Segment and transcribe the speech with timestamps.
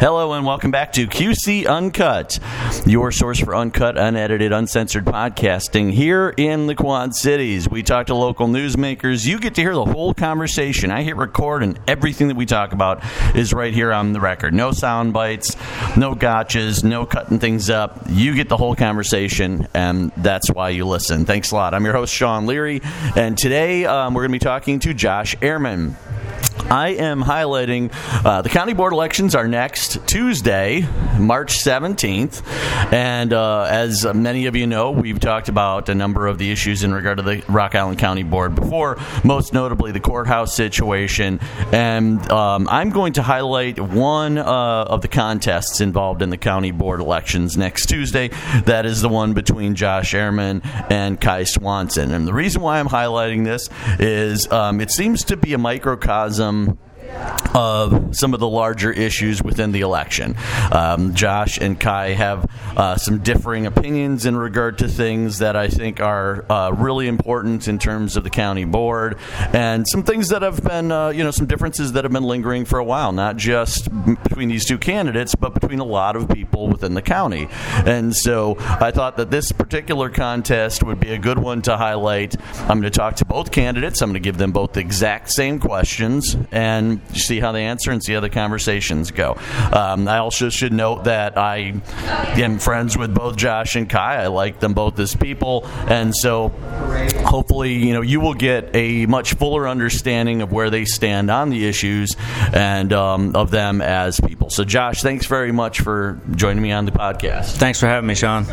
[0.00, 2.38] Hello and welcome back to QC Uncut,
[2.86, 7.68] your source for uncut, unedited, uncensored podcasting here in the Quad Cities.
[7.68, 9.26] We talk to local newsmakers.
[9.26, 10.90] You get to hear the whole conversation.
[10.90, 13.04] I hit record, and everything that we talk about
[13.36, 14.54] is right here on the record.
[14.54, 15.54] No sound bites,
[15.98, 18.00] no gotchas, no cutting things up.
[18.08, 21.26] You get the whole conversation, and that's why you listen.
[21.26, 21.74] Thanks a lot.
[21.74, 22.80] I'm your host, Sean Leary,
[23.16, 25.94] and today um, we're going to be talking to Josh Ehrman.
[26.68, 27.92] I am highlighting
[28.24, 30.86] uh, the county board elections are next Tuesday,
[31.18, 32.42] March 17th.
[32.92, 36.82] And uh, as many of you know, we've talked about a number of the issues
[36.82, 41.38] in regard to the Rock Island County Board before, most notably the courthouse situation.
[41.72, 46.72] And um, I'm going to highlight one uh, of the contests involved in the county
[46.72, 48.28] board elections next Tuesday.
[48.64, 52.12] That is the one between Josh Ehrman and Kai Swanson.
[52.12, 53.68] And the reason why I'm highlighting this
[53.98, 56.76] is um, it seems to be a microcosm um,
[57.54, 60.36] of some of the larger issues within the election.
[60.72, 65.68] Um, Josh and Kai have uh, some differing opinions in regard to things that I
[65.68, 69.18] think are uh, really important in terms of the county board,
[69.52, 72.64] and some things that have been, uh, you know, some differences that have been lingering
[72.64, 73.88] for a while, not just
[74.22, 77.48] between these two candidates, but between a lot of people within the county.
[77.50, 82.36] And so I thought that this particular contest would be a good one to highlight.
[82.60, 84.02] I'm going to talk to both candidates.
[84.02, 87.90] I'm going to give them both the exact same questions and see how they answer
[87.90, 89.36] and see how the conversations go.
[89.72, 91.80] Um, I also should note that I
[92.36, 94.22] am friends with both Josh and Kai.
[94.22, 96.48] I like them both as people, and so
[97.24, 101.50] hopefully, you know, you will get a much fuller understanding of where they stand on
[101.50, 102.16] the issues
[102.52, 104.50] and um, of them as people.
[104.50, 107.56] So, Josh, thanks very much for joining me on the podcast.
[107.56, 108.46] Thanks for having me, Sean.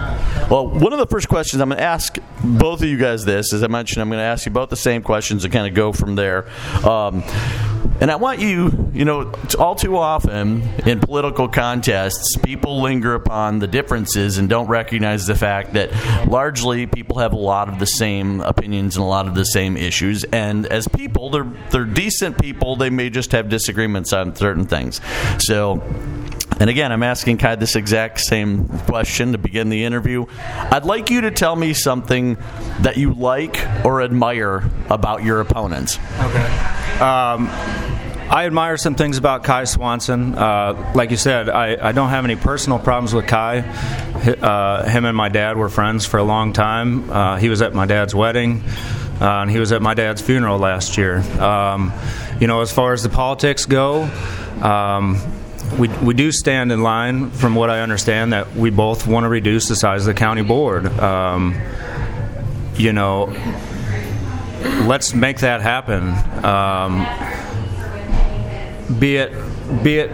[0.49, 3.53] Well, one of the first questions I'm going to ask both of you guys this,
[3.53, 5.73] as I mentioned, I'm going to ask you both the same questions and kind of
[5.73, 6.47] go from there.
[6.87, 7.23] Um,
[7.99, 13.59] and I want you, you know, all too often in political contests, people linger upon
[13.59, 15.91] the differences and don't recognize the fact that
[16.27, 19.77] largely people have a lot of the same opinions and a lot of the same
[19.77, 20.23] issues.
[20.25, 22.75] And as people, they're they're decent people.
[22.75, 25.01] They may just have disagreements on certain things.
[25.39, 25.83] So.
[26.59, 30.25] And again, I'm asking Kai this exact same question to begin the interview.
[30.29, 32.35] I'd like you to tell me something
[32.79, 35.99] that you like or admire about your opponents.
[36.19, 36.45] Okay.
[36.99, 37.47] Um,
[38.29, 40.35] I admire some things about Kai Swanson.
[40.35, 43.59] Uh, like you said, I, I, don't have any personal problems with Kai.
[43.59, 47.09] Uh, him and my dad were friends for a long time.
[47.09, 48.63] Uh, he was at my dad's wedding,
[49.21, 51.19] uh, and he was at my dad's funeral last year.
[51.41, 51.93] Um,
[52.37, 54.03] you know, as far as the politics go,
[54.61, 55.21] um,
[55.79, 59.29] we, we do stand in line, from what I understand, that we both want to
[59.29, 60.87] reduce the size of the county board.
[60.99, 61.57] Um,
[62.75, 63.27] you know,
[64.85, 66.09] let's make that happen.
[66.43, 67.07] Um,
[68.99, 69.33] be it
[69.83, 70.11] be it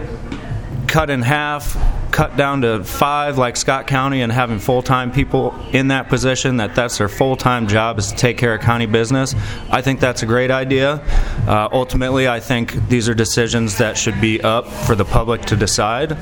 [0.86, 1.76] cut in half,
[2.12, 6.58] cut down to five, like Scott County, and having full time people in that position,
[6.58, 9.34] that that's their full time job is to take care of county business.
[9.70, 11.02] I think that's a great idea.
[11.48, 15.56] Uh, ultimately, I think these are decisions that should be up for the public to
[15.56, 16.12] decide.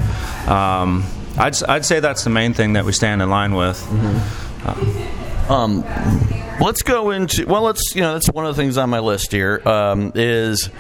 [0.49, 1.05] Um,
[1.39, 3.79] I'd, I'd say that's the main thing that we stand in line with.
[3.79, 5.53] Mm-hmm.
[5.53, 5.85] Um,
[6.61, 7.63] let's go into well.
[7.63, 10.71] Let's you know that's one of the things on my list here um, is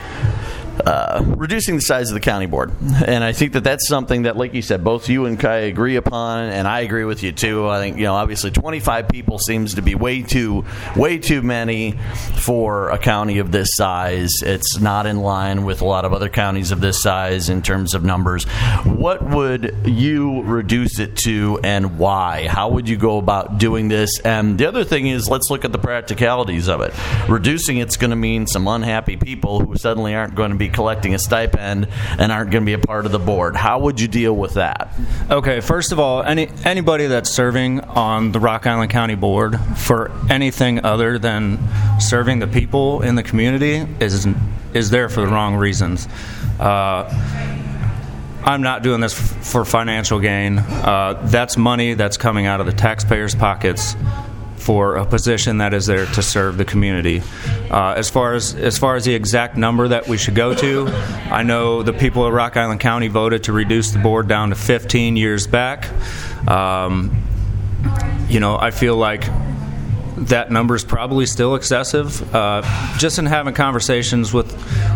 [0.81, 2.73] uh, reducing the size of the county board.
[3.07, 5.97] And I think that that's something that, like you said, both you and Kai agree
[5.97, 7.69] upon, and I agree with you too.
[7.69, 10.65] I think you know, obviously, 25 people seems to be way too,
[10.97, 11.93] way too many
[12.37, 14.31] for a county of this size.
[14.43, 17.95] It's not in line with a lot of other counties of this size in terms
[17.95, 18.45] of numbers.
[18.85, 22.49] What would you reduce it to, and why?
[22.49, 24.21] How would you go about doing this?
[24.21, 26.95] And the other thing is, let's look at the practicalities of it.
[27.29, 31.15] Reducing it's going to mean some unhappy people who suddenly aren't going to be collecting
[31.15, 33.57] a stipend and aren't going to be a part of the board.
[33.57, 34.95] How would you deal with that?
[35.31, 40.13] Okay, first of all, any anybody that's serving on the Rock Island County Board for
[40.31, 41.59] anything other than
[42.01, 44.27] serving the people in the community is
[44.73, 46.09] is there for the wrong reasons.
[46.59, 47.09] Uh,
[48.45, 50.59] I'm not doing this for financial gain.
[50.59, 53.95] Uh, that's money that's coming out of the taxpayers' pockets
[54.63, 57.23] for a position that is there to serve the community.
[57.71, 60.87] Uh, as far as as far as the exact number that we should go to,
[61.31, 64.55] I know the people of Rock Island County voted to reduce the board down to
[64.55, 65.89] 15 years back.
[66.49, 67.23] Um,
[68.29, 69.25] you know, I feel like
[70.17, 72.35] that number is probably still excessive.
[72.35, 72.63] Uh,
[72.99, 74.53] just in having conversations with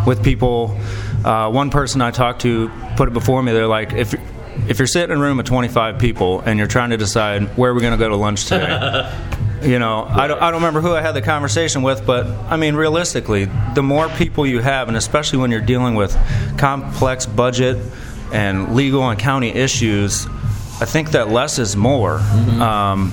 [0.07, 0.79] with people,
[1.25, 3.53] uh, one person I talked to put it before me.
[3.53, 4.15] They're like, if
[4.69, 7.75] if you're sitting in a room of 25 people and you're trying to decide where
[7.75, 8.67] we're going to go to lunch today,
[9.67, 12.57] You know, I don't, I don't remember who I had the conversation with, but I
[12.57, 16.17] mean, realistically, the more people you have, and especially when you're dealing with
[16.57, 17.77] complex budget
[18.33, 20.27] and legal and county issues,
[20.81, 22.19] I think that less is more.
[22.19, 23.13] Um,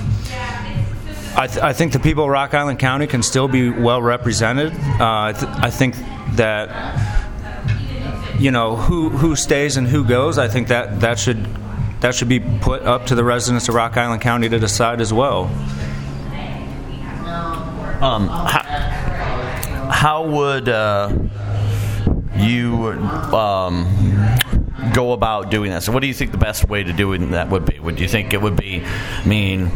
[1.36, 4.74] I, th- I think the people of Rock Island County can still be well represented.
[4.74, 5.96] Uh, I, th- I think
[6.36, 6.70] that
[8.40, 10.38] you know who who stays and who goes.
[10.38, 11.48] I think that that should
[12.02, 15.12] that should be put up to the residents of Rock Island County to decide as
[15.12, 15.50] well.
[18.04, 21.10] Um, how, how would uh,
[22.36, 22.88] you
[23.34, 23.88] um,
[24.94, 25.84] go about doing that?
[25.84, 27.80] So, what do you think the best way to do that would be?
[27.80, 28.84] Would you think it would be?
[28.84, 29.72] I mean,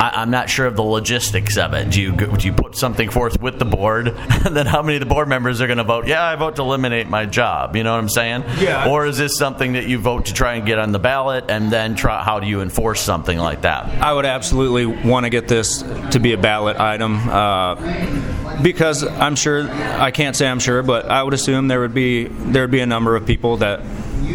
[0.00, 1.90] I, am not sure of the logistics of it.
[1.90, 4.08] Do you do you put something forth with the board,
[4.44, 6.06] and then how many of the board members are going to vote?
[6.06, 7.76] Yeah, I vote to eliminate my job.
[7.76, 8.44] You know what I'm saying?
[8.58, 8.88] Yeah.
[8.88, 11.70] Or is this something that you vote to try and get on the ballot, and
[11.70, 12.22] then try?
[12.22, 13.86] How do you enforce something like that?
[14.02, 17.28] I would absolutely want to get this to be a ballot item.
[17.28, 21.94] Uh, because I'm sure I can't say I'm sure, but I would assume there would
[21.94, 23.80] be there would be a number of people that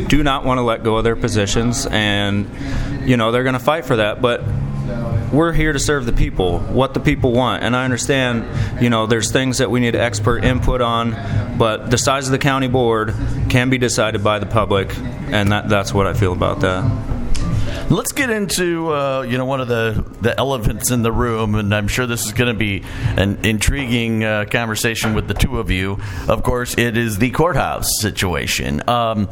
[0.08, 2.50] do not want to let go of their positions, and
[3.08, 4.22] you know they're going to fight for that.
[4.22, 4.44] But
[5.32, 7.64] we're here to serve the people, what the people want.
[7.64, 11.98] And I understand, you know, there's things that we need expert input on, but the
[11.98, 13.14] size of the county board
[13.50, 17.17] can be decided by the public, and that, that's what I feel about that.
[17.90, 21.74] Let's get into uh, you know one of the the elephants in the room, and
[21.74, 22.84] I'm sure this is going to be
[23.16, 25.98] an intriguing uh, conversation with the two of you.
[26.28, 28.84] Of course, it is the courthouse situation.
[28.90, 29.30] Um,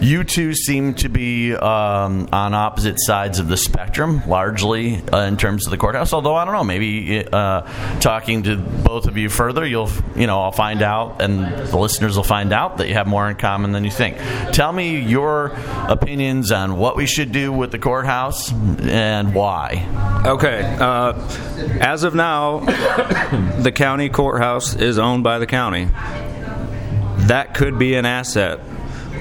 [0.00, 5.38] you two seem to be um, on opposite sides of the spectrum, largely uh, in
[5.38, 6.12] terms of the courthouse.
[6.12, 7.62] Although I don't know, maybe uh,
[8.00, 12.16] talking to both of you further, you'll you know I'll find out, and the listeners
[12.16, 14.18] will find out that you have more in common than you think.
[14.52, 15.56] Tell me your
[15.88, 18.50] opinions on what we should do with the courthouse courthouse
[18.80, 19.86] and why?
[20.26, 20.62] Okay.
[20.80, 21.12] Uh,
[21.80, 22.58] as of now,
[23.60, 25.84] the county courthouse is owned by the county.
[27.28, 28.58] That could be an asset.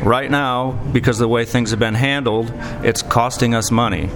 [0.02, 2.52] Right now, because of the way things have been handled,
[2.84, 4.10] it's costing us money.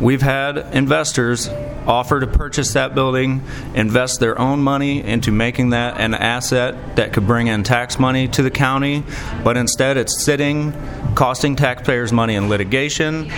[0.00, 1.50] We've had investors
[1.86, 3.42] offer to purchase that building,
[3.74, 8.26] invest their own money into making that an asset that could bring in tax money
[8.28, 9.04] to the county,
[9.44, 10.72] but instead it's sitting,
[11.14, 13.30] costing taxpayers money in litigation,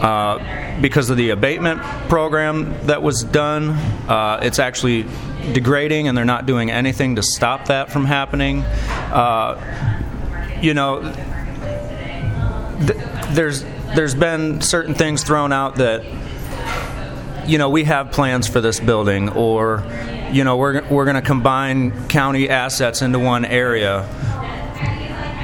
[0.00, 3.70] uh, because of the abatement program that was done,
[4.08, 5.04] uh, it's actually
[5.52, 8.62] degrading, and they're not doing anything to stop that from happening.
[8.62, 11.02] Uh, you know,
[12.86, 12.98] th-
[13.34, 13.64] there's
[13.94, 16.04] there's been certain things thrown out that
[17.46, 19.84] you know we have plans for this building, or
[20.32, 24.06] you know we're we're going to combine county assets into one area.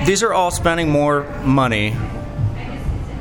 [0.06, 1.94] These are all spending more money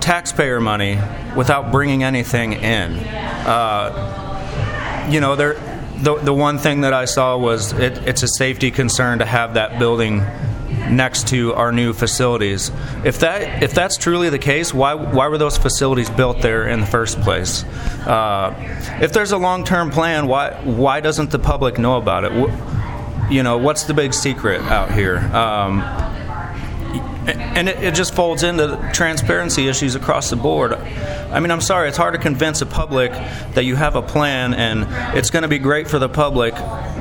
[0.05, 0.99] taxpayer money
[1.35, 2.93] without bringing anything in.
[2.93, 5.55] Uh, you know, there,
[5.97, 9.55] the, the one thing that I saw was it, it's a safety concern to have
[9.55, 10.19] that building
[10.89, 12.71] next to our new facilities.
[13.03, 16.81] If that if that's truly the case, why why were those facilities built there in
[16.81, 17.63] the first place?
[18.05, 18.53] Uh,
[19.01, 23.31] if there's a long term plan, why why doesn't the public know about it?
[23.31, 25.17] You know, what's the big secret out here?
[25.17, 25.81] Um,
[27.27, 30.73] and it, it, just folds into transparency issues across the board.
[30.73, 33.11] I mean, I'm sorry, it's hard to convince the public
[33.53, 34.85] that you have a plan and
[35.17, 36.53] it's going to be great for the public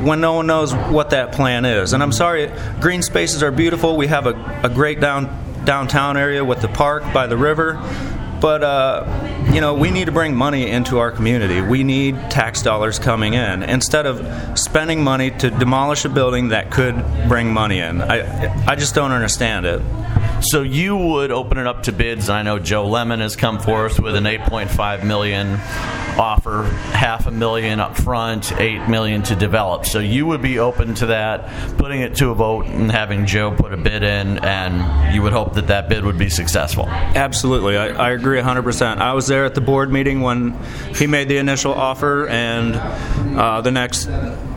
[0.03, 1.93] when no one knows what that plan is.
[1.93, 2.50] And I'm sorry,
[2.81, 3.97] green spaces are beautiful.
[3.97, 7.75] We have a, a great down, downtown area with the park by the river.
[8.41, 11.63] But, uh, you know, we need to bring money into our community.
[11.63, 16.70] We need tax dollars coming in instead of spending money to demolish a building that
[16.70, 16.94] could
[17.27, 18.03] bring money in.
[18.03, 19.81] I, I just don't understand it.
[20.44, 22.29] So you would open it up to bids.
[22.29, 25.58] I know Joe Lemon has come forth with an 8.5 million
[26.19, 29.86] offer, half a million up front, eight million to develop.
[29.86, 33.53] So you would be open to that, putting it to a vote and having Joe
[33.53, 36.86] put a bid in, and you would hope that that bid would be successful.
[36.89, 38.98] Absolutely, I, I agree 100%.
[38.98, 40.53] I was there at the board meeting when
[40.94, 42.77] he made the initial offer, and
[43.39, 44.08] uh, the next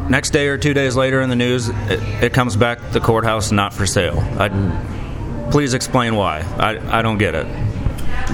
[0.10, 3.51] next day or two days later in the news, it, it comes back the courthouse
[3.51, 4.20] not for sale.
[4.39, 4.48] I,
[5.51, 6.39] Please explain why.
[6.58, 7.46] I, I don't get it.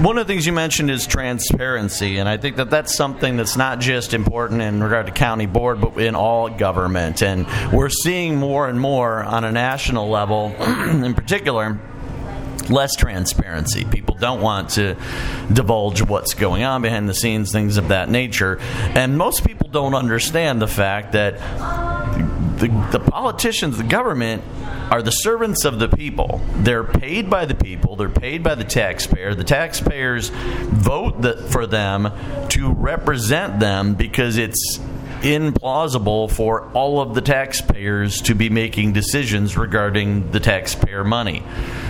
[0.02, 3.56] One of the things you mentioned is transparency, and I think that that's something that's
[3.56, 7.22] not just important in regard to county board, but in all government.
[7.22, 11.80] And we're seeing more and more on a national level, in particular,
[12.70, 13.86] less transparency.
[13.86, 14.96] People don't want to
[15.52, 18.58] divulge what's going on behind the scenes, things of that nature.
[18.96, 21.36] And most people don't understand the fact that
[22.58, 24.44] the, the politicians, the government,
[24.92, 26.42] are the servants of the people.
[26.58, 27.96] They're paid by the people.
[27.96, 29.34] They're paid by the taxpayer.
[29.34, 32.12] The taxpayers vote the, for them
[32.50, 34.80] to represent them because it's
[35.24, 41.44] implausible for all of the taxpayers to be making decisions regarding the taxpayer money.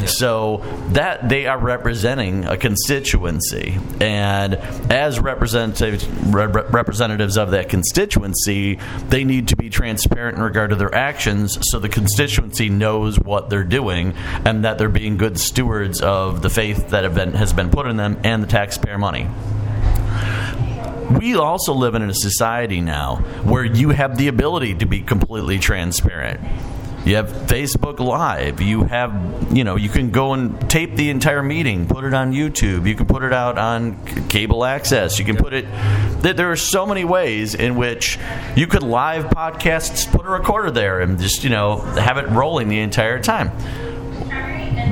[0.06, 4.56] So that they are representing a constituency, and
[4.92, 10.76] as representatives re- representatives of that constituency, they need to be transparent in regard to
[10.76, 14.14] their actions, so the constituency knows what they're doing
[14.46, 17.88] and that they're being good stewards of the faith that have been, has been put
[17.88, 19.28] in them and the taxpayer money
[21.18, 25.60] we also live in a society now where you have the ability to be completely
[25.60, 26.40] transparent.
[27.06, 28.62] You have Facebook Live.
[28.62, 32.32] You have, you know, you can go and tape the entire meeting, put it on
[32.32, 32.88] YouTube.
[32.88, 35.20] You can put it out on cable access.
[35.20, 35.66] You can put it.
[36.22, 38.18] There are so many ways in which
[38.56, 42.70] you could live podcasts, put a recorder there, and just, you know, have it rolling
[42.70, 43.52] the entire time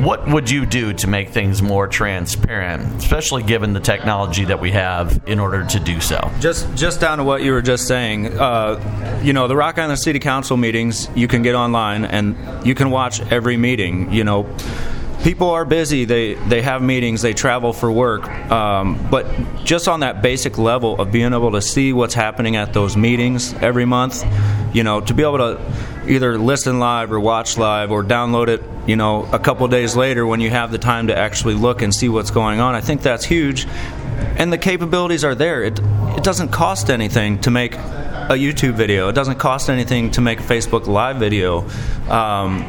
[0.03, 4.71] what would you do to make things more transparent, especially given the technology that we
[4.71, 6.31] have in order to do so?
[6.39, 9.99] Just just down to what you were just saying, uh, you know, the Rock Island
[9.99, 12.35] City Council meetings, you can get online and
[12.65, 14.11] you can watch every meeting.
[14.11, 14.43] You know,
[15.23, 16.05] people are busy.
[16.05, 17.21] They they have meetings.
[17.21, 18.27] They travel for work.
[18.51, 19.25] Um, but
[19.63, 23.53] just on that basic level of being able to see what's happening at those meetings
[23.53, 24.23] every month,
[24.73, 25.61] you know, to be able to
[26.07, 30.25] either listen live or watch live or download it, you know, a couple days later
[30.25, 32.75] when you have the time to actually look and see what's going on.
[32.75, 33.67] I think that's huge.
[34.37, 35.63] And the capabilities are there.
[35.63, 35.79] It
[36.17, 39.09] it doesn't cost anything to make a YouTube video.
[39.09, 41.67] It doesn't cost anything to make a Facebook Live video.
[42.09, 42.61] Um,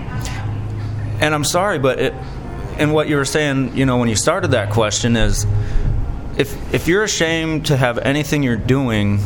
[1.21, 2.15] and I'm sorry, but it,
[2.79, 5.47] and what you were saying, you know, when you started that question is,
[6.37, 9.19] if if you're ashamed to have anything you're doing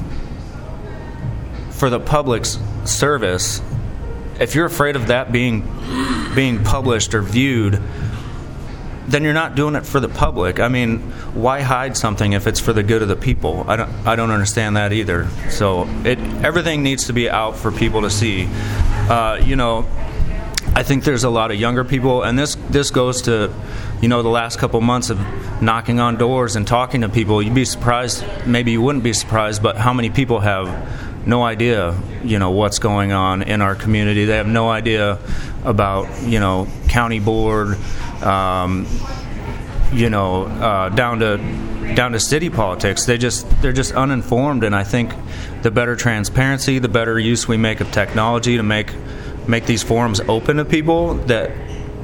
[1.70, 3.62] for the public's service,
[4.40, 5.62] if you're afraid of that being
[6.34, 7.80] being published or viewed,
[9.06, 10.58] then you're not doing it for the public.
[10.58, 10.98] I mean,
[11.32, 13.64] why hide something if it's for the good of the people?
[13.68, 15.28] I don't I don't understand that either.
[15.50, 18.48] So it everything needs to be out for people to see.
[19.08, 19.86] Uh, you know,
[20.76, 23.50] I think there's a lot of younger people, and this this goes to,
[24.02, 25.18] you know, the last couple months of
[25.62, 27.40] knocking on doors and talking to people.
[27.40, 31.98] You'd be surprised, maybe you wouldn't be surprised, but how many people have no idea,
[32.22, 34.26] you know, what's going on in our community.
[34.26, 35.18] They have no idea
[35.64, 37.78] about, you know, county board,
[38.22, 38.86] um,
[39.94, 41.38] you know, uh, down to
[41.94, 43.06] down to city politics.
[43.06, 45.14] They just they're just uninformed, and I think
[45.62, 48.92] the better transparency, the better use we make of technology to make
[49.48, 51.50] make these forums open to people, that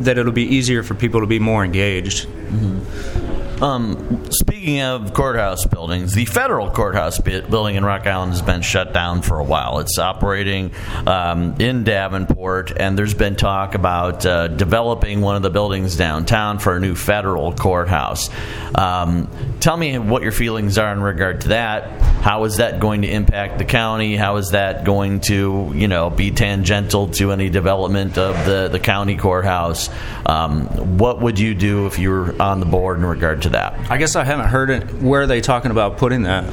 [0.01, 2.27] that it'll be easier for people to be more engaged.
[2.27, 3.32] Mm-hmm.
[3.63, 8.93] Um, speaking of courthouse buildings, the federal courthouse building in Rock Island has been shut
[8.93, 9.79] down for a while.
[9.79, 10.73] It's operating
[11.07, 16.59] um, in Davenport, and there's been talk about uh, developing one of the buildings downtown
[16.59, 18.31] for a new federal courthouse.
[18.75, 22.03] Um, tell me what your feelings are in regard to that.
[22.23, 24.17] How is that going to impact the county?
[24.17, 28.81] How is that going to, you know, be tangential to any development of the, the
[28.81, 29.89] county courthouse?
[30.27, 33.91] Um, what would you do if you were on the board in regard to that.
[33.91, 34.95] I guess I haven't heard it.
[34.95, 36.45] Where are they talking about putting that?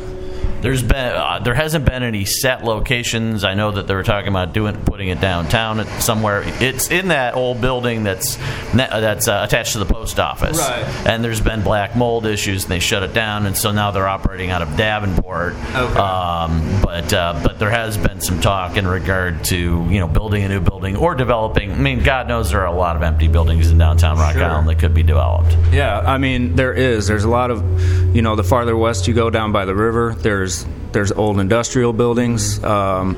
[0.62, 3.44] There's been uh, there hasn't been any set locations.
[3.44, 6.44] I know that they were talking about doing putting it downtown somewhere.
[6.62, 8.38] It's in that old building that's
[8.74, 10.58] that's uh, attached to the post office.
[10.58, 10.84] Right.
[11.08, 14.08] And there's been black mold issues, and they shut it down, and so now they're
[14.08, 15.54] operating out of Davenport.
[15.54, 16.00] Okay.
[16.00, 20.44] Um, but uh, but there has been some talk in regard to you know building
[20.44, 21.72] a new building or developing.
[21.72, 24.44] I mean, God knows there are a lot of empty buildings in downtown Rock sure.
[24.44, 25.56] Island that could be developed.
[25.72, 27.08] Yeah, I mean there is.
[27.08, 30.16] There's a lot of you know the farther west you go down by the river,
[30.20, 33.16] there's there's there's old industrial buildings, um,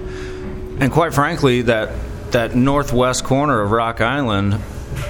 [0.80, 1.94] and quite frankly, that
[2.32, 4.60] that northwest corner of Rock Island.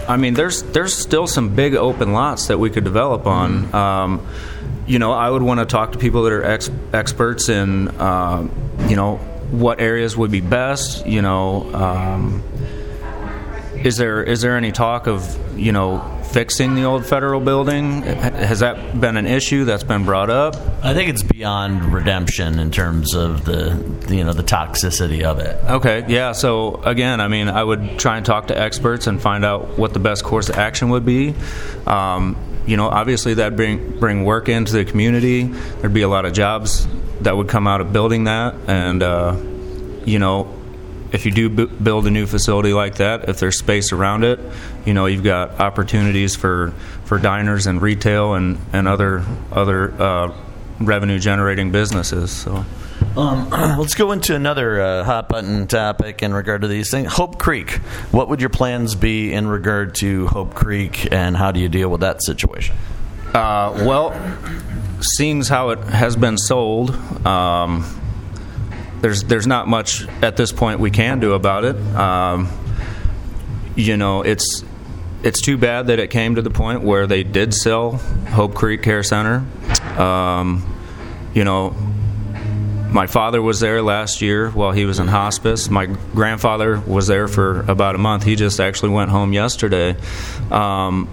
[0.07, 3.65] I mean, there's there's still some big open lots that we could develop on.
[3.65, 3.75] Mm-hmm.
[3.75, 4.27] Um,
[4.85, 8.47] you know, I would want to talk to people that are ex- experts in, uh,
[8.87, 9.17] you know,
[9.51, 11.05] what areas would be best.
[11.07, 12.43] You know, um,
[13.85, 15.99] is there is there any talk of you know
[16.31, 18.01] fixing the old federal building?
[18.03, 20.55] Has that been an issue that's been brought up?
[20.83, 23.71] I think it's beyond redemption in terms of the
[24.09, 25.57] you know the toxicity of it.
[25.65, 26.31] Okay, yeah.
[26.31, 29.93] So again, I mean, I would try and talk to experts and find out what
[29.93, 31.35] the best course of action would be.
[31.85, 35.43] Um, you know, obviously that bring bring work into the community.
[35.43, 36.87] There'd be a lot of jobs
[37.21, 39.35] that would come out of building that, and uh,
[40.05, 40.60] you know,
[41.11, 44.39] if you do b- build a new facility like that, if there's space around it,
[44.85, 46.73] you know you've got opportunities for,
[47.05, 50.33] for diners and retail and, and other other uh,
[50.79, 52.31] revenue generating businesses.
[52.31, 52.65] So.
[53.17, 57.11] Um, let's go into another uh, hot button topic in regard to these things.
[57.11, 57.71] Hope Creek.
[58.11, 61.89] What would your plans be in regard to Hope Creek, and how do you deal
[61.89, 62.75] with that situation?
[63.33, 64.13] Uh, well,
[65.01, 66.91] seeing how it has been sold,
[67.25, 67.85] um,
[69.01, 71.75] there's there's not much at this point we can do about it.
[71.95, 72.49] Um,
[73.75, 74.63] you know, it's
[75.23, 77.93] it's too bad that it came to the point where they did sell
[78.29, 79.45] Hope Creek Care Center.
[79.97, 80.67] Um,
[81.33, 81.71] you know,
[82.91, 85.69] my father was there last year while he was in hospice.
[85.69, 88.23] My grandfather was there for about a month.
[88.23, 89.95] He just actually went home yesterday.
[90.49, 91.07] Um,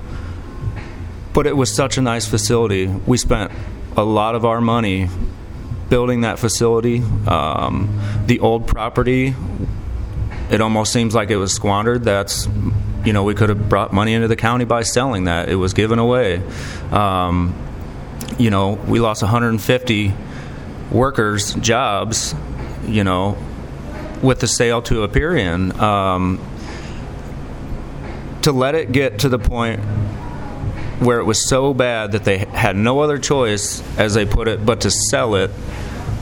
[1.33, 2.87] but it was such a nice facility.
[2.87, 3.53] We spent
[3.97, 5.09] a lot of our money
[5.89, 7.03] building that facility.
[7.27, 9.35] Um, the old property,
[10.51, 12.05] it almost seems like it was squandered.
[12.05, 12.49] That's,
[13.05, 15.49] you know, we could have brought money into the county by selling that.
[15.49, 16.43] It was given away.
[16.91, 17.55] Um,
[18.39, 20.13] you know, we lost 150
[20.91, 22.35] workers' jobs,
[22.87, 23.37] you know,
[24.23, 25.77] with the sale to Aperion.
[25.79, 26.41] Um,
[28.43, 29.81] to let it get to the point
[31.01, 34.65] where it was so bad that they had no other choice, as they put it,
[34.65, 35.51] but to sell it.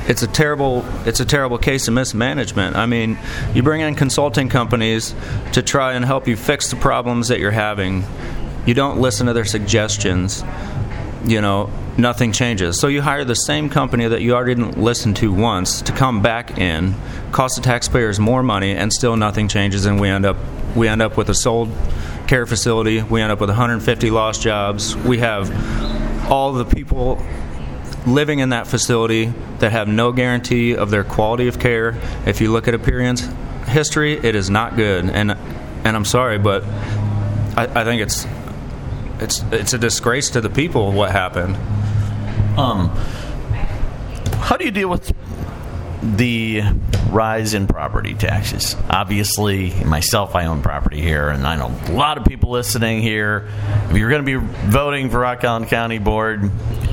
[0.09, 0.85] It's a terrible.
[1.05, 2.77] It's a terrible case of mismanagement.
[2.77, 3.19] I mean,
[3.55, 5.15] you bring in consulting companies
[5.53, 8.05] to try and help you fix the problems that you're having.
[8.67, 10.45] You don't listen to their suggestions.
[11.25, 12.79] You know, nothing changes.
[12.79, 16.23] So you hire the same company that you already didn't listen to once to come
[16.23, 16.95] back in,
[17.33, 20.37] cost the taxpayers more money, and still nothing changes, and we end up
[20.77, 21.71] we end up with a sold
[22.27, 23.03] care facility.
[23.03, 24.97] We end up with 150 lost jobs.
[24.97, 25.51] We have
[26.31, 27.23] all the people
[28.07, 31.99] living in that facility that have no guarantee of their quality of care.
[32.25, 33.29] If you look at Aperion's
[33.69, 36.65] history, it is not good, and and I'm sorry, but
[37.57, 38.27] I, I think it's
[39.21, 41.57] it's it's a disgrace to the people what happened.
[42.59, 42.89] Um,
[44.41, 45.13] how do you deal with
[46.03, 46.63] the
[47.11, 48.77] rise in property taxes.
[48.91, 53.49] Obviously, myself, I own property here, and I know a lot of people listening here.
[53.91, 56.51] If you're going to be voting for Rock Island County Board,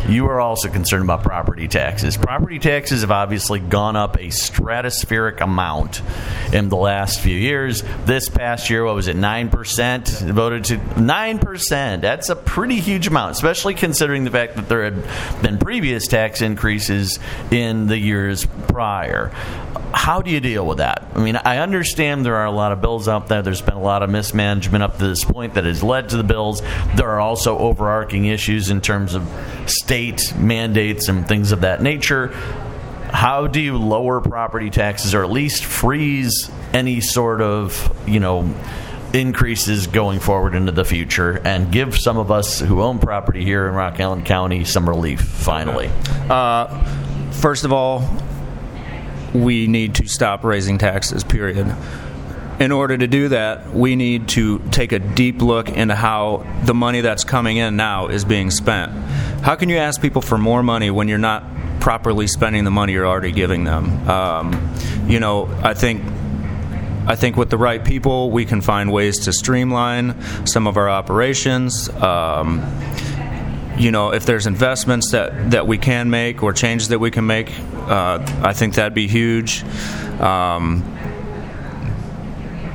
[0.08, 2.18] you are also concerned about property taxes.
[2.18, 6.02] Property taxes have obviously gone up a stratospheric amount
[6.52, 7.84] in the last few years.
[8.06, 12.02] This past year, what was it, 9% voted to 9%?
[12.02, 16.42] That's a pretty huge amount, especially considering the fact that there had been previous tax
[16.42, 17.20] increases
[17.52, 19.32] in the years prior
[19.94, 21.08] how do you deal with that?
[21.16, 23.42] I mean, I understand there are a lot of bills out there.
[23.42, 26.24] There's been a lot of mismanagement up to this point that has led to the
[26.24, 26.62] bills.
[26.96, 29.30] There are also overarching issues in terms of
[29.68, 32.28] state mandates and things of that nature.
[33.12, 38.52] How do you lower property taxes or at least freeze any sort of, you know,
[39.14, 43.68] increases going forward into the future and give some of us who own property here
[43.68, 45.92] in Rock Island County some relief finally?
[46.28, 46.84] Uh,
[47.34, 48.00] first of all,
[49.34, 51.74] we need to stop raising taxes, period.
[52.60, 56.74] In order to do that, we need to take a deep look into how the
[56.74, 58.92] money that's coming in now is being spent.
[59.42, 61.44] How can you ask people for more money when you're not
[61.80, 64.08] properly spending the money you're already giving them?
[64.08, 64.74] Um,
[65.08, 66.04] you know, I think
[67.06, 70.90] I think with the right people, we can find ways to streamline some of our
[70.90, 71.90] operations.
[71.90, 72.64] Um,
[73.78, 77.28] you know, if there's investments that, that we can make or changes that we can
[77.28, 77.52] make,
[77.90, 79.64] uh, I think that'd be huge.
[80.20, 80.84] Um,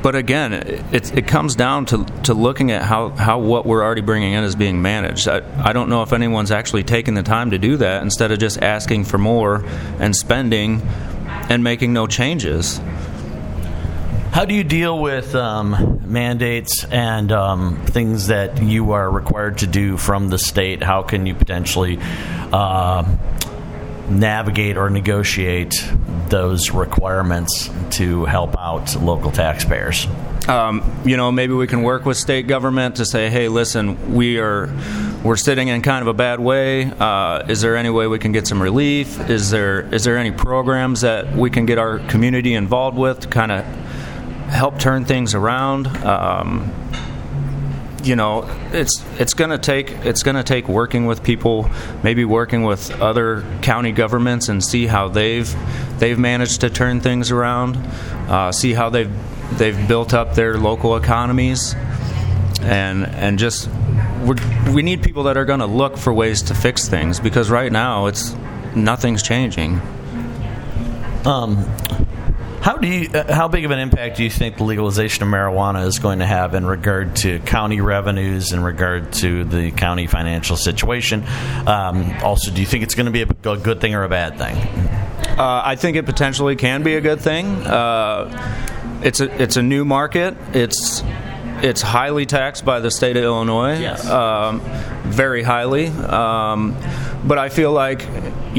[0.03, 4.01] but again, it, it comes down to, to looking at how, how what we're already
[4.01, 5.29] bringing in is being managed.
[5.29, 8.39] I, I don't know if anyone's actually taking the time to do that instead of
[8.39, 9.65] just asking for more
[9.99, 10.83] and spending
[11.49, 12.81] and making no changes.
[14.31, 19.67] How do you deal with um, mandates and um, things that you are required to
[19.67, 20.81] do from the state?
[20.81, 21.99] How can you potentially
[22.53, 23.05] uh,
[24.11, 25.75] navigate or negotiate
[26.29, 30.07] those requirements to help out local taxpayers?
[30.49, 34.39] Um, you know, maybe we can work with state government to say, "Hey, listen, we
[34.39, 34.71] are
[35.23, 36.85] we're sitting in kind of a bad way.
[36.85, 39.29] Uh, is there any way we can get some relief?
[39.29, 43.29] Is there is there any programs that we can get our community involved with to
[43.29, 43.65] kind of
[44.49, 45.87] help turn things around.
[46.05, 46.73] Um,
[48.03, 51.69] you know, it's it's going to take it's going to take working with people,
[52.03, 55.53] maybe working with other county governments, and see how they've
[55.99, 57.77] they've managed to turn things around.
[58.29, 59.11] Uh, see how they've
[59.59, 61.75] they've built up their local economies,
[62.61, 63.69] and and just
[64.73, 67.73] we need people that are going to look for ways to fix things because right
[67.73, 68.35] now it's
[68.75, 69.81] nothing's changing.
[71.25, 71.65] Um,
[72.61, 73.11] how do you?
[73.11, 76.19] Uh, how big of an impact do you think the legalization of marijuana is going
[76.19, 81.25] to have in regard to county revenues, in regard to the county financial situation?
[81.67, 84.09] Um, also, do you think it's going to be a, a good thing or a
[84.09, 84.57] bad thing?
[85.39, 87.47] Uh, I think it potentially can be a good thing.
[87.47, 90.37] Uh, it's a it's a new market.
[90.53, 91.03] It's
[91.63, 93.79] it's highly taxed by the state of Illinois.
[93.79, 94.07] Yes.
[94.09, 94.61] Um,
[95.05, 95.87] very highly.
[95.89, 96.77] Um,
[97.25, 98.01] but I feel like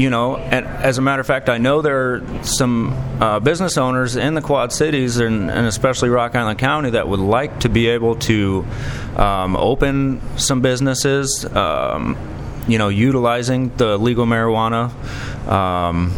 [0.00, 3.76] you know, and as a matter of fact, I know there are some uh, business
[3.76, 7.68] owners in the Quad Cities and, and, especially Rock Island County that would like to
[7.68, 8.64] be able to
[9.16, 12.16] um, open some businesses, um,
[12.66, 14.90] you know, utilizing the legal marijuana.
[15.46, 16.14] Um,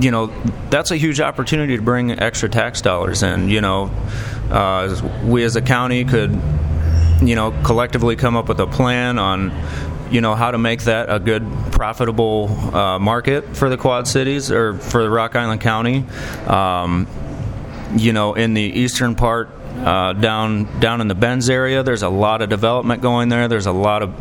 [0.00, 0.28] you know,
[0.70, 3.50] that's a huge opportunity to bring extra tax dollars in.
[3.50, 3.90] You know,
[4.50, 6.30] uh, we as a county could,
[7.20, 9.52] you know, collectively come up with a plan on
[10.10, 14.50] you know how to make that a good profitable uh, market for the quad cities
[14.50, 16.04] or for the rock island county.
[16.46, 17.06] Um,
[17.96, 22.08] you know in the eastern part uh, down down in the Benz area there's a
[22.08, 23.48] lot of development going there.
[23.48, 24.14] There's a lot of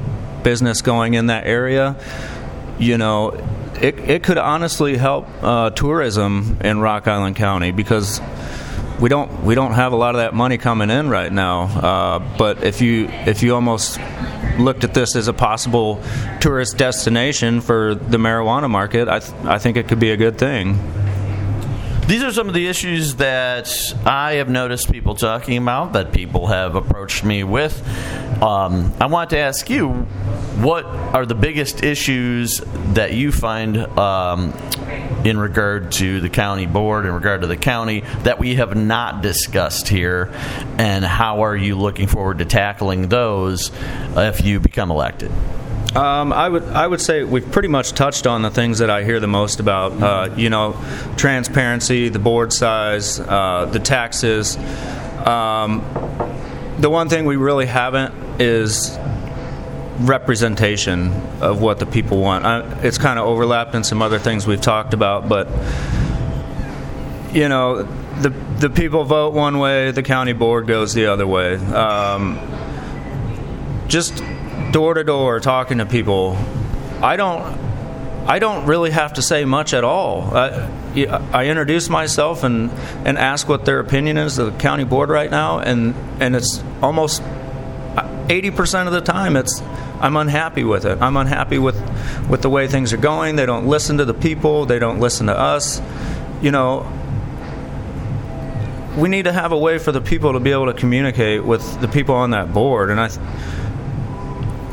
[0.43, 1.95] business going in that area.
[2.80, 3.32] You know
[3.82, 8.21] it, it could honestly help uh, tourism in rock island county because
[9.00, 11.63] we don't we don't have a lot of that money coming in right now.
[11.63, 14.00] Uh, but if you if you almost
[14.58, 16.02] looked at this as a possible
[16.39, 20.38] tourist destination for the marijuana market, I th- I think it could be a good
[20.38, 20.80] thing.
[22.08, 23.68] These are some of the issues that
[24.06, 27.82] I have noticed people talking about, that people have approached me with.
[28.44, 29.89] Um, I want to ask you
[30.62, 32.62] what are the biggest issues
[32.94, 34.54] that you find um,
[35.26, 39.24] in regard to the county board, in regard to the county, that we have not
[39.24, 40.32] discussed here,
[40.78, 43.72] and how are you looking forward to tackling those
[44.15, 45.32] if you become elected?
[45.95, 49.05] Um, I would I would say we've pretty much touched on the things that I
[49.05, 49.93] hear the most about.
[49.93, 50.73] Uh, you know,
[51.15, 54.58] transparency, the board size, uh, the taxes.
[55.25, 55.81] Um,
[56.79, 58.97] the one thing we really haven't is
[59.99, 62.45] representation of what the people want.
[62.45, 65.47] I, it's kind of overlapped in some other things we've talked about, but
[67.34, 67.84] you know,
[68.21, 68.29] the
[68.60, 71.55] the people vote one way, the county board goes the other way.
[71.55, 72.38] Um,
[73.88, 74.21] just
[74.75, 76.38] door to door talking to people,
[77.01, 77.41] I don't
[78.27, 80.35] I don't really have to say much at all.
[80.35, 80.69] I,
[81.31, 82.69] I introduce myself and,
[83.05, 86.61] and ask what their opinion is of the county board right now, and, and it's
[86.81, 89.61] almost uh, 80% of the time it's
[90.01, 91.01] I'm unhappy with it.
[91.01, 91.79] I'm unhappy with,
[92.27, 93.38] with the way things are going.
[93.38, 95.81] They don't listen to the people, they don't listen to us.
[96.41, 96.91] You know,
[98.97, 101.79] we need to have a way for the people to be able to communicate with
[101.79, 103.09] the people on that board, and I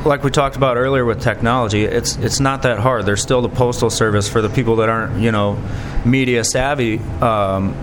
[0.04, 3.06] like we talked about earlier with technology, it's it's not that hard.
[3.06, 5.62] There's still the postal service for the people that aren't you know
[6.04, 6.98] media savvy.
[6.98, 7.74] Um,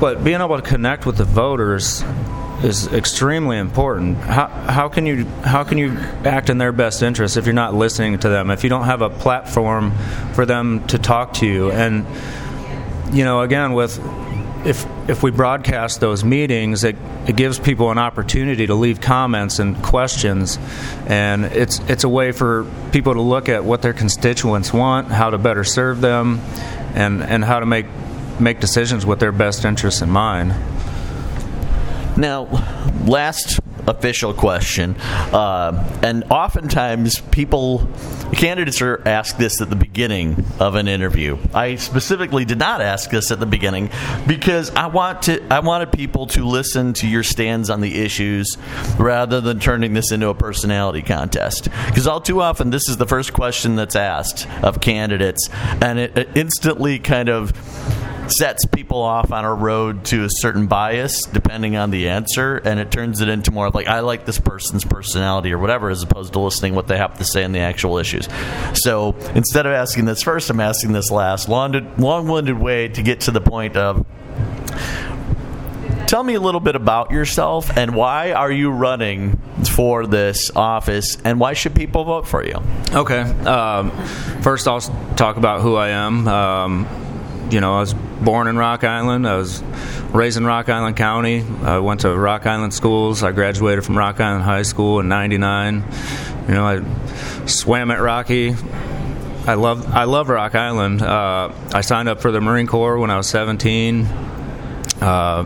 [0.00, 2.02] but being able to connect with the voters
[2.62, 4.18] is extremely important.
[4.18, 7.74] How, how can you how can you act in their best interest if you're not
[7.74, 8.50] listening to them?
[8.50, 9.92] If you don't have a platform
[10.34, 12.06] for them to talk to you, and
[13.12, 13.98] you know, again with
[14.64, 16.96] if if we broadcast those meetings, it,
[17.26, 20.58] it gives people an opportunity to leave comments and questions,
[21.06, 25.30] and it's it's a way for people to look at what their constituents want, how
[25.30, 26.40] to better serve them,
[26.94, 27.86] and and how to make
[28.40, 30.54] make decisions with their best interests in mind.
[32.16, 32.44] Now,
[33.04, 34.96] last official question.
[34.96, 37.88] Uh, and oftentimes, people,
[38.32, 41.38] candidates are asked this at the beginning of an interview.
[41.52, 43.90] I specifically did not ask this at the beginning
[44.26, 45.42] because I want to.
[45.52, 48.56] I wanted people to listen to your stands on the issues
[48.98, 51.68] rather than turning this into a personality contest.
[51.86, 55.48] Because all too often, this is the first question that's asked of candidates,
[55.80, 57.52] and it, it instantly kind of
[58.28, 62.80] sets people off on a road to a certain bias depending on the answer, and
[62.80, 66.32] it turns it into more like I like this person's personality or whatever, as opposed
[66.34, 68.28] to listening what they have to say on the actual issues.
[68.74, 71.48] So instead of asking this first, I'm asking this last.
[71.48, 74.04] Long-winded way to get to the point of
[76.06, 79.36] tell me a little bit about yourself and why are you running
[79.74, 82.54] for this office and why should people vote for you
[82.92, 83.90] okay um,
[84.42, 84.80] first i'll
[85.16, 87.03] talk about who i am um,
[87.50, 89.26] you know, I was born in Rock Island.
[89.26, 89.62] I was
[90.12, 91.44] raised in Rock Island County.
[91.62, 93.22] I went to Rock Island schools.
[93.22, 95.84] I graduated from Rock Island High School in '99.
[96.48, 98.54] You know, I swam at Rocky.
[99.46, 101.02] I love I love Rock Island.
[101.02, 104.06] Uh, I signed up for the Marine Corps when I was 17.
[105.00, 105.44] Uh,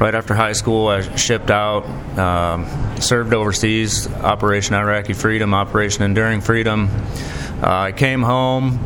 [0.00, 1.84] right after high school, I shipped out,
[2.18, 6.88] uh, served overseas, Operation Iraqi Freedom, Operation Enduring Freedom.
[7.62, 8.78] Uh, I came home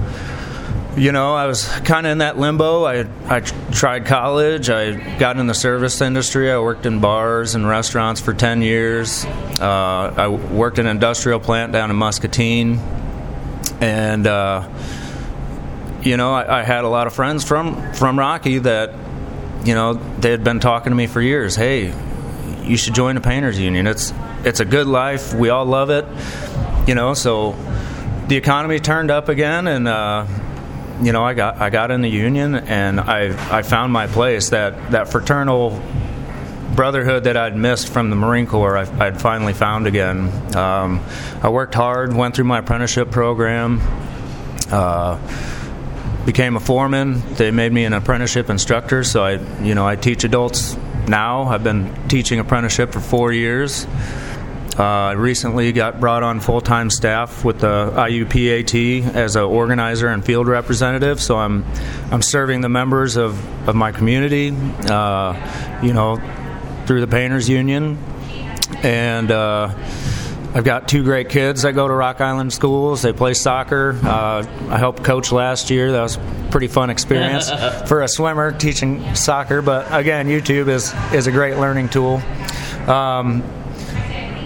[0.97, 2.85] you know, I was kind of in that limbo.
[2.85, 4.71] I I tried college.
[4.71, 6.51] I got in the service industry.
[6.51, 9.25] I worked in bars and restaurants for ten years.
[9.25, 12.79] Uh, I worked in an industrial plant down in Muscatine,
[13.81, 14.69] and uh,
[16.03, 18.95] you know, I, I, had a lot of friends from from Rocky that,
[19.65, 21.55] you know, they had been talking to me for years.
[21.55, 21.95] Hey,
[22.65, 23.87] you should join the painters union.
[23.87, 24.13] It's
[24.45, 25.35] it's a good life.
[25.35, 26.07] We all love it.
[26.89, 27.53] You know, so
[28.29, 30.27] the economy turned up again, and uh,
[31.03, 34.51] you know, I got I got in the union, and I I found my place.
[34.51, 35.81] That that fraternal
[36.75, 40.57] brotherhood that I'd missed from the Marine Corps, I, would finally found again.
[40.57, 41.05] Um,
[41.43, 43.81] I worked hard, went through my apprenticeship program.
[44.71, 45.19] Uh,
[46.25, 47.21] became a foreman.
[47.35, 49.33] They made me an apprenticeship instructor, so I,
[49.63, 50.77] you know, I teach adults
[51.09, 51.45] now.
[51.45, 53.87] I've been teaching apprenticeship for four years.
[54.81, 60.09] Uh, I recently got brought on full time staff with the IUPAT as an organizer
[60.09, 61.21] and field representative.
[61.21, 61.67] So I'm
[62.11, 64.57] I'm serving the members of, of my community,
[64.89, 66.17] uh, you know,
[66.87, 67.99] through the Painters Union,
[68.83, 69.31] and.
[69.31, 69.75] Uh,
[70.53, 73.03] I've got two great kids that go to Rock Island schools.
[73.03, 73.97] They play soccer.
[74.03, 75.93] Uh, I helped coach last year.
[75.93, 77.49] That was a pretty fun experience
[77.87, 79.63] for a swimmer teaching soccer.
[79.63, 82.21] But again, YouTube is is a great learning tool.
[82.89, 83.45] Um,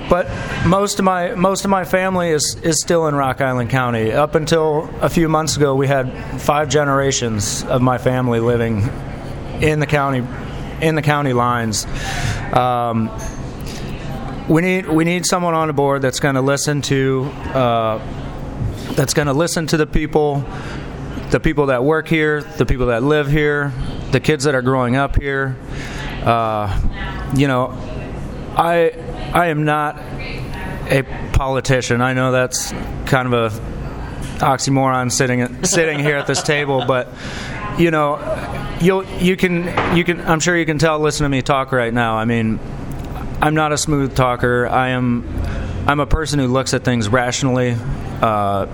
[0.09, 0.29] but
[0.67, 4.13] most of my most of my family is is still in Rock Island County.
[4.13, 8.89] Up until a few months ago, we had five generations of my family living
[9.61, 10.27] in the county
[10.81, 11.87] in the county lines.
[12.53, 13.11] Um,
[14.49, 17.99] we need we need someone on the board that's going to listen to uh,
[18.95, 20.45] that's going to listen to the people,
[21.31, 23.73] the people that work here, the people that live here,
[24.11, 25.57] the kids that are growing up here.
[26.23, 26.81] Uh,
[27.35, 27.71] you know,
[28.57, 28.93] I
[29.35, 32.01] I am not a politician.
[32.01, 32.71] I know that's
[33.07, 33.75] kind of a
[34.39, 37.09] oxymoron sitting sitting here at this table, but
[37.77, 38.21] you know,
[38.81, 41.01] you you can you can I'm sure you can tell.
[41.01, 42.17] Listen to me talk right now.
[42.17, 42.61] I mean
[43.43, 44.69] I'm not a smooth talker.
[44.69, 45.29] I am
[45.89, 47.77] I'm a person who looks at things rationally.
[48.23, 48.69] Uh,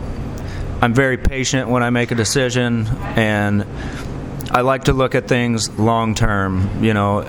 [0.82, 3.64] I'm very patient when I make a decision, and
[4.50, 6.84] I like to look at things long term.
[6.84, 7.22] You know,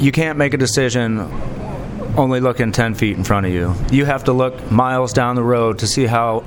[0.00, 1.30] you can't make a decision
[2.16, 3.74] only looking 10 feet in front of you.
[3.90, 6.40] You have to look miles down the road to see how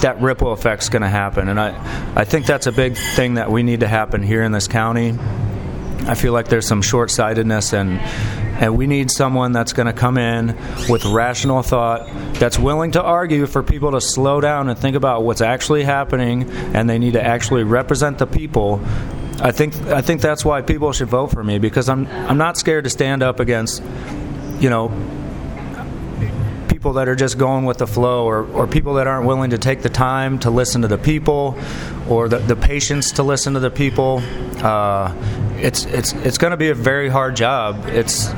[0.00, 1.48] that ripple effect's going to happen.
[1.48, 4.52] And I, I think that's a big thing that we need to happen here in
[4.52, 5.16] this county.
[6.06, 8.00] I feel like there's some short sightedness and
[8.60, 10.48] and we need someone that's going to come in
[10.86, 15.22] with rational thought, that's willing to argue for people to slow down and think about
[15.24, 18.82] what's actually happening, and they need to actually represent the people.
[19.40, 22.58] I think I think that's why people should vote for me because I'm I'm not
[22.58, 23.82] scared to stand up against,
[24.60, 24.88] you know,
[26.68, 29.58] people that are just going with the flow or, or people that aren't willing to
[29.58, 31.58] take the time to listen to the people
[32.08, 34.22] or the, the patience to listen to the people.
[34.62, 35.14] Uh,
[35.56, 37.84] it's it's it's going to be a very hard job.
[37.88, 38.32] It's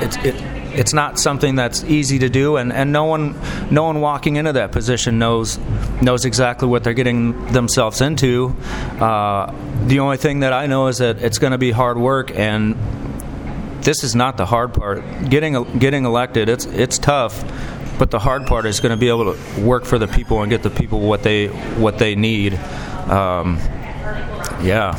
[0.00, 0.34] it's it,
[0.72, 3.38] it's not something that's easy to do, and, and no one
[3.70, 5.58] no one walking into that position knows
[6.00, 8.54] knows exactly what they're getting themselves into.
[8.98, 9.54] Uh,
[9.86, 12.76] the only thing that I know is that it's going to be hard work, and
[13.82, 15.02] this is not the hard part.
[15.28, 17.42] Getting getting elected, it's it's tough,
[17.98, 20.50] but the hard part is going to be able to work for the people and
[20.50, 22.54] get the people what they what they need.
[22.54, 23.58] Um,
[24.62, 24.96] yeah.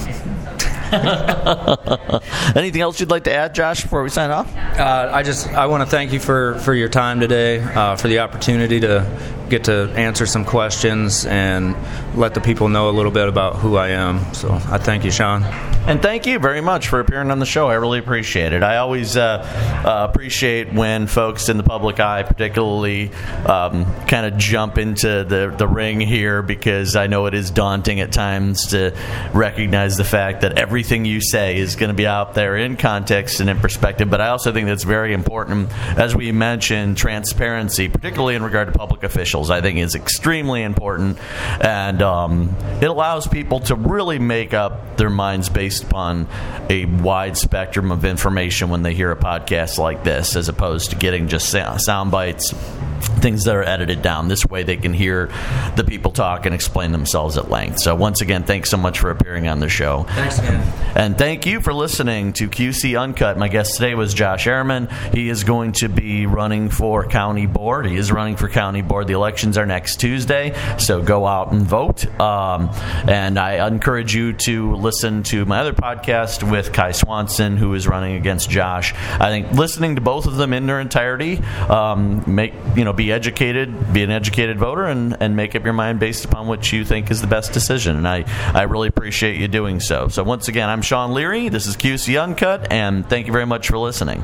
[2.55, 4.53] Anything else you'd like to add, Josh, before we sign off?
[4.55, 8.09] Uh, I just I want to thank you for for your time today, uh, for
[8.09, 9.05] the opportunity to
[9.51, 11.75] get to answer some questions and
[12.15, 14.33] let the people know a little bit about who I am.
[14.33, 15.43] So I thank you, Sean.
[15.83, 17.67] And thank you very much for appearing on the show.
[17.67, 18.61] I really appreciate it.
[18.61, 19.43] I always uh,
[19.83, 23.11] uh, appreciate when folks in the public eye, particularly,
[23.47, 27.99] um, kind of jump into the, the ring here because I know it is daunting
[27.99, 28.95] at times to
[29.33, 33.39] recognize the fact that everything you say is going to be out there in context
[33.39, 34.07] and in perspective.
[34.07, 38.77] But I also think that's very important, as we mentioned, transparency, particularly in regard to
[38.77, 41.17] public officials, I think is extremely important.
[41.59, 46.27] And um, it allows people to really make up their minds based based upon
[46.69, 50.95] a wide spectrum of information when they hear a podcast like this, as opposed to
[50.95, 52.53] getting just sound bites
[53.01, 54.27] things that are edited down.
[54.27, 55.27] This way they can hear
[55.75, 57.79] the people talk and explain themselves at length.
[57.79, 60.03] So, once again, thanks so much for appearing on the show.
[60.03, 60.61] Thanks, man.
[60.95, 63.37] And thank you for listening to QC Uncut.
[63.37, 64.91] My guest today was Josh Ehrman.
[65.13, 67.85] He is going to be running for county board.
[67.85, 69.07] He is running for county board.
[69.07, 72.05] The elections are next Tuesday, so go out and vote.
[72.19, 72.69] Um,
[73.07, 77.87] and I encourage you to listen to my other podcast with Kai Swanson, who is
[77.87, 78.93] running against Josh.
[78.95, 81.37] I think listening to both of them in their entirety
[81.69, 85.73] um, make you know be educated, be an educated voter, and, and make up your
[85.73, 87.97] mind based upon what you think is the best decision.
[87.97, 90.07] And I, I really appreciate you doing so.
[90.07, 91.49] So, once again, I'm Sean Leary.
[91.49, 94.23] This is QC Uncut, and thank you very much for listening.